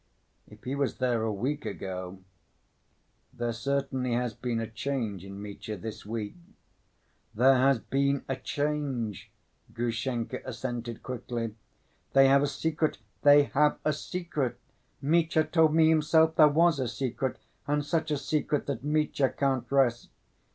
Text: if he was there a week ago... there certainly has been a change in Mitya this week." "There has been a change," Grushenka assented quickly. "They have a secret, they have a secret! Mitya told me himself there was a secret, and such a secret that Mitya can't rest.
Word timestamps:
if 0.47 0.63
he 0.63 0.73
was 0.73 0.97
there 0.97 1.21
a 1.21 1.31
week 1.31 1.63
ago... 1.63 2.23
there 3.31 3.53
certainly 3.53 4.13
has 4.13 4.33
been 4.33 4.59
a 4.59 4.65
change 4.65 5.23
in 5.23 5.39
Mitya 5.39 5.77
this 5.77 6.07
week." 6.07 6.33
"There 7.35 7.53
has 7.53 7.77
been 7.77 8.25
a 8.27 8.35
change," 8.35 9.29
Grushenka 9.71 10.39
assented 10.43 11.03
quickly. 11.03 11.53
"They 12.13 12.27
have 12.29 12.41
a 12.41 12.47
secret, 12.47 12.97
they 13.21 13.43
have 13.43 13.77
a 13.85 13.93
secret! 13.93 14.59
Mitya 15.03 15.43
told 15.43 15.75
me 15.75 15.89
himself 15.89 16.33
there 16.35 16.47
was 16.47 16.79
a 16.79 16.87
secret, 16.87 17.37
and 17.67 17.85
such 17.85 18.09
a 18.09 18.17
secret 18.17 18.65
that 18.65 18.83
Mitya 18.83 19.29
can't 19.29 19.71
rest. 19.71 20.09